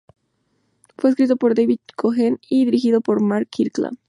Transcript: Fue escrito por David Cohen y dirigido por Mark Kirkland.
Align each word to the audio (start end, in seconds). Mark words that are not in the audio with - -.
Fue 0.97 1.11
escrito 1.11 1.37
por 1.37 1.53
David 1.53 1.77
Cohen 1.95 2.39
y 2.49 2.65
dirigido 2.65 3.01
por 3.01 3.21
Mark 3.21 3.47
Kirkland. 3.51 3.99